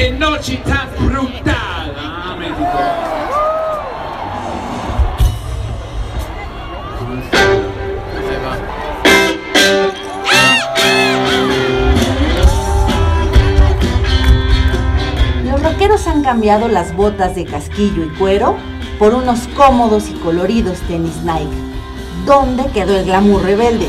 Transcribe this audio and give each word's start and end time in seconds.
¡Qué 0.00 0.10
noche 0.12 0.56
tan 0.64 0.88
brutal! 0.96 1.94
Ah, 1.98 2.34
Los 15.44 15.62
rockeros 15.62 16.06
han 16.06 16.22
cambiado 16.22 16.68
las 16.68 16.96
botas 16.96 17.34
de 17.34 17.44
casquillo 17.44 18.06
y 18.06 18.08
cuero 18.16 18.56
por 18.98 19.12
unos 19.12 19.48
cómodos 19.48 20.08
y 20.08 20.14
coloridos 20.14 20.78
tenis 20.88 21.16
Nike. 21.24 21.50
¿Dónde 22.24 22.64
quedó 22.72 22.96
el 22.96 23.04
glamour 23.04 23.42
rebelde? 23.42 23.88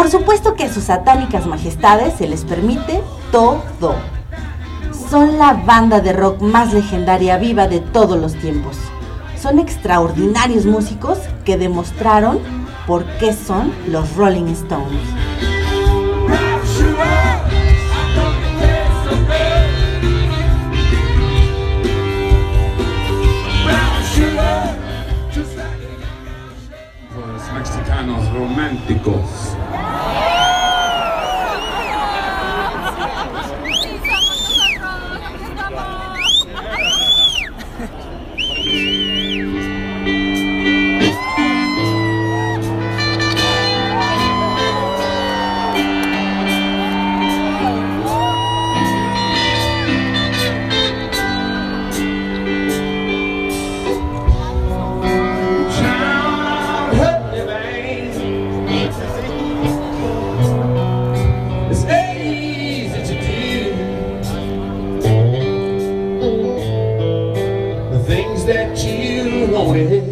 Por 0.00 0.10
supuesto 0.10 0.54
que 0.54 0.64
a 0.64 0.72
sus 0.72 0.84
satánicas 0.84 1.46
majestades 1.46 2.14
se 2.14 2.26
les 2.26 2.46
permite 2.46 3.02
todo. 3.30 3.96
Son 5.10 5.36
la 5.36 5.52
banda 5.52 6.00
de 6.00 6.14
rock 6.14 6.40
más 6.40 6.72
legendaria 6.72 7.36
viva 7.36 7.68
de 7.68 7.80
todos 7.80 8.18
los 8.18 8.32
tiempos. 8.32 8.78
Son 9.38 9.58
extraordinarios 9.58 10.64
músicos 10.64 11.18
que 11.44 11.58
demostraron 11.58 12.38
por 12.86 13.04
qué 13.18 13.34
son 13.34 13.74
los 13.88 14.16
Rolling 14.16 14.46
Stones. 14.46 15.02
Things 68.40 68.46
that 68.46 68.78
you 68.84 69.46
wanted. 69.52 70.04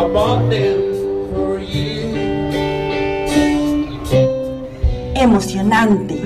I 0.00 0.08
bought 0.12 0.50
them 0.50 0.67
Emocionantes, 5.58 6.20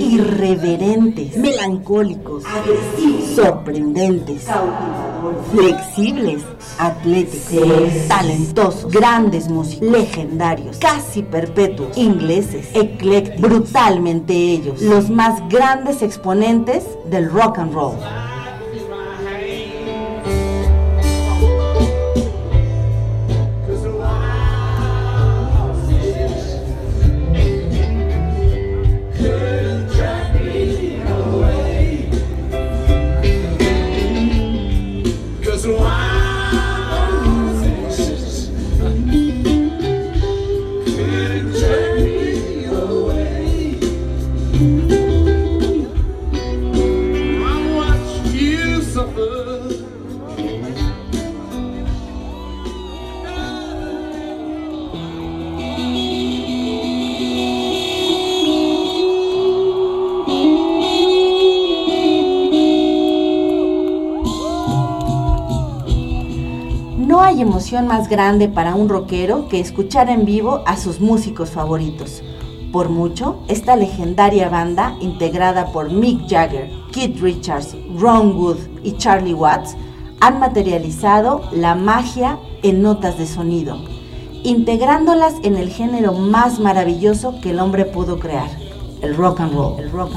irreverentes, 0.00 1.36
melancólicos, 1.36 2.42
sorprendentes, 3.34 4.44
flexibles, 5.52 6.42
atléticos, 6.76 8.08
talentosos, 8.08 8.90
grandes 8.90 9.48
músicos, 9.48 9.88
legendarios, 9.88 10.78
casi 10.78 11.22
perpetuos, 11.22 11.96
ingleses, 11.96 12.66
eclécticos, 12.74 13.40
brutalmente 13.40 14.34
ellos, 14.34 14.82
los 14.82 15.10
más 15.10 15.48
grandes 15.48 16.02
exponentes 16.02 16.84
del 17.08 17.30
rock 17.30 17.58
and 17.58 17.72
roll. 17.72 17.96
Más 67.72 68.08
grande 68.08 68.48
para 68.48 68.76
un 68.76 68.88
rockero 68.88 69.48
que 69.48 69.58
escuchar 69.58 70.08
en 70.08 70.24
vivo 70.24 70.62
a 70.66 70.76
sus 70.76 71.00
músicos 71.00 71.50
favoritos. 71.50 72.22
Por 72.72 72.90
mucho, 72.90 73.40
esta 73.48 73.74
legendaria 73.74 74.48
banda, 74.48 74.96
integrada 75.00 75.72
por 75.72 75.90
Mick 75.90 76.28
Jagger, 76.28 76.70
Keith 76.92 77.20
Richards, 77.20 77.76
Ron 77.98 78.36
Wood 78.36 78.58
y 78.84 78.92
Charlie 78.92 79.34
Watts, 79.34 79.76
han 80.20 80.38
materializado 80.38 81.42
la 81.52 81.74
magia 81.74 82.38
en 82.62 82.82
notas 82.82 83.18
de 83.18 83.26
sonido, 83.26 83.76
integrándolas 84.44 85.34
en 85.42 85.56
el 85.56 85.68
género 85.68 86.12
más 86.12 86.60
maravilloso 86.60 87.40
que 87.40 87.50
el 87.50 87.58
hombre 87.58 87.84
pudo 87.84 88.20
crear, 88.20 88.48
el 89.02 89.16
rock 89.16 89.40
and 89.40 89.52
roll. 89.52 90.12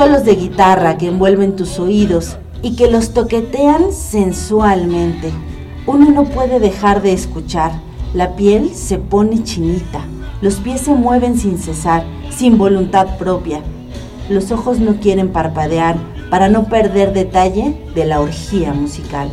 Solos 0.00 0.24
de 0.24 0.34
guitarra 0.34 0.96
que 0.96 1.08
envuelven 1.08 1.56
tus 1.56 1.78
oídos 1.78 2.38
y 2.62 2.74
que 2.74 2.90
los 2.90 3.12
toquetean 3.12 3.92
sensualmente. 3.92 5.30
Uno 5.86 6.10
no 6.10 6.24
puede 6.24 6.58
dejar 6.58 7.02
de 7.02 7.12
escuchar. 7.12 7.72
La 8.14 8.34
piel 8.34 8.74
se 8.74 8.96
pone 8.96 9.42
chinita, 9.42 10.00
los 10.40 10.54
pies 10.56 10.80
se 10.80 10.94
mueven 10.94 11.38
sin 11.38 11.58
cesar, 11.58 12.04
sin 12.30 12.56
voluntad 12.56 13.18
propia. 13.18 13.60
Los 14.28 14.50
ojos 14.52 14.80
no 14.80 14.96
quieren 14.96 15.32
parpadear 15.32 15.96
para 16.30 16.48
no 16.48 16.64
perder 16.64 17.12
detalle 17.12 17.76
de 17.94 18.04
la 18.06 18.20
orgía 18.20 18.72
musical. 18.72 19.30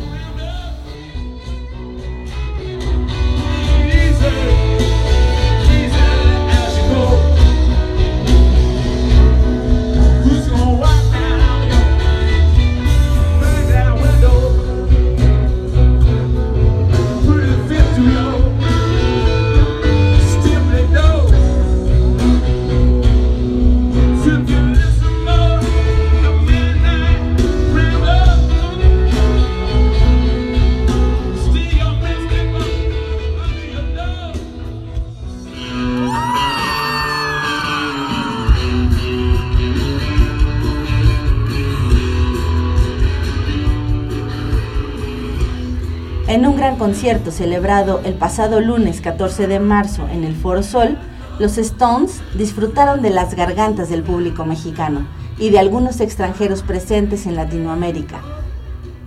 En 46.28 46.46
un 46.46 46.58
gran 46.58 46.76
concierto 46.76 47.30
celebrado 47.30 48.02
el 48.04 48.12
pasado 48.12 48.60
lunes 48.60 49.00
14 49.00 49.46
de 49.46 49.60
marzo 49.60 50.06
en 50.12 50.24
el 50.24 50.36
Foro 50.36 50.62
Sol, 50.62 50.98
los 51.38 51.56
Stones 51.56 52.20
disfrutaron 52.34 53.00
de 53.00 53.08
las 53.08 53.34
gargantas 53.34 53.88
del 53.88 54.02
público 54.02 54.44
mexicano 54.44 55.06
y 55.38 55.48
de 55.48 55.58
algunos 55.58 56.00
extranjeros 56.00 56.62
presentes 56.62 57.24
en 57.24 57.34
Latinoamérica. 57.34 58.20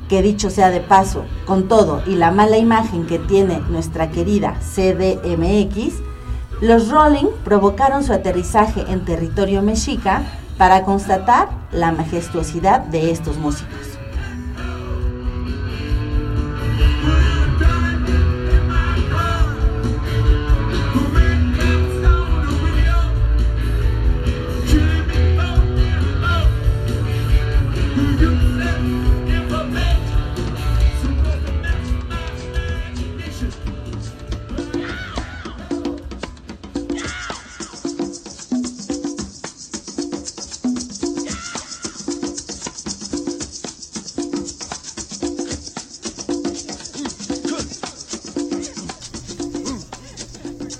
Que 0.09 0.23
dicho 0.23 0.49
sea 0.49 0.71
de 0.71 0.79
paso, 0.79 1.25
con 1.45 1.67
todo 1.67 2.01
y 2.07 2.15
la 2.15 2.31
mala 2.31 2.57
imagen 2.57 3.05
que 3.05 3.19
tiene 3.19 3.59
nuestra 3.69 4.09
querida 4.09 4.55
CDMX, 4.59 6.01
los 6.59 6.89
Rolling 6.89 7.27
provocaron 7.45 8.03
su 8.03 8.13
aterrizaje 8.13 8.83
en 8.89 9.05
territorio 9.05 9.61
mexica 9.61 10.23
para 10.57 10.81
constatar 10.81 11.49
la 11.71 11.91
majestuosidad 11.91 12.79
de 12.79 13.11
estos 13.11 13.37
músicos. 13.37 14.00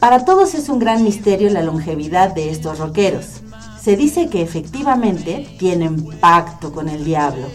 Para 0.02 0.26
todos 0.26 0.56
es 0.56 0.68
un 0.68 0.80
gran 0.80 1.04
misterio 1.04 1.52
la 1.52 1.62
longevidad 1.62 2.34
de 2.34 2.50
estos 2.50 2.80
rockeros. 2.80 3.42
Se 3.80 3.96
dice 3.96 4.30
que 4.30 4.42
efectivamente 4.42 5.48
tienen 5.60 6.04
pacto 6.20 6.72
con 6.72 6.90
el 6.90 7.06
diablo. 7.06 7.46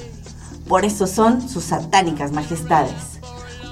Por 0.69 0.85
eso 0.85 1.09
son 1.09 1.49
sus 1.49 1.65
satánicas 1.65 2.31
majestades. 2.31 3.19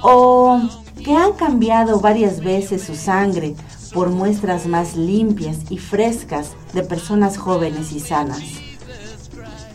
O 0.03 0.61
que 1.05 1.15
han 1.15 1.35
cambiado 1.35 2.01
varias 2.01 2.41
veces 2.41 2.83
su 2.83 2.97
sangre 2.97 3.55
por 3.93 4.11
muestras 4.11 4.67
más 4.67 4.97
limpias 4.97 5.59
y 5.71 5.79
frescas 5.79 6.49
de 6.73 6.83
personas 6.83 7.39
jóvenes 7.39 7.93
y 7.93 8.01
sanas. 8.01 8.43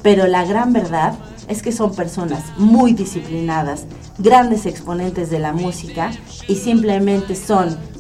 Pero 0.02 0.28
la 0.28 0.44
gran 0.44 0.74
verdad 0.74 1.18
es 1.48 1.64
que 1.64 1.72
son 1.72 1.96
personas 1.96 2.44
muy 2.58 2.92
disciplinadas, 2.92 3.86
grandes 4.18 4.66
exponentes 4.66 5.30
de 5.30 5.40
la 5.40 5.54
música 5.54 6.12
y 6.50 6.56
simplemente 6.56 7.38
son 7.38 7.78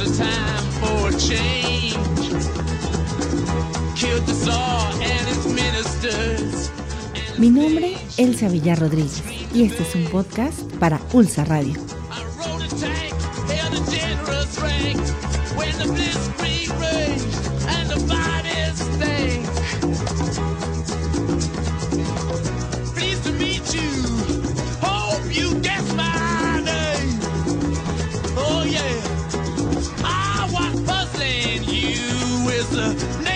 a 0.00 0.06
time 0.16 0.64
for 0.80 1.10
change. 1.18 1.98
Killed 3.96 4.24
the 4.26 4.32
Tsar 4.32 4.92
and 5.02 5.26
his 5.26 5.46
ministers. 5.46 6.70
Mi 7.38 7.50
nombre 7.50 7.94
es 7.94 8.18
Elsa 8.18 8.48
Villar 8.48 8.78
Rodríguez 8.78 9.22
y 9.52 9.64
este 9.64 9.82
es 9.82 9.94
un 9.94 10.04
podcast 10.04 10.60
para 10.78 11.00
Ulsa 11.12 11.44
Radio. 11.44 11.74
When 15.56 15.76
the 15.78 15.86
blitzkrieg 15.92 16.70
raged 16.80 17.34
and 17.68 17.90
the 17.90 17.98
fire 18.06 18.57
sister. 32.70 33.27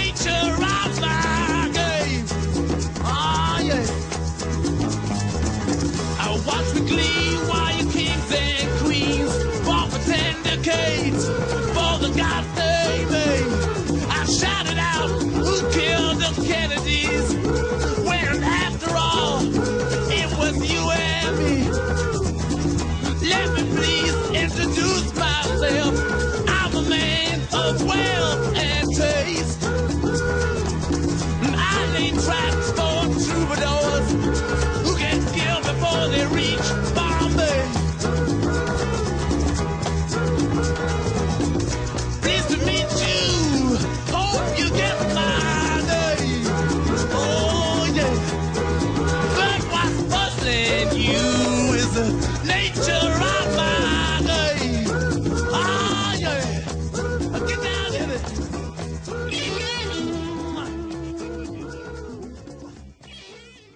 tried 32.18 32.51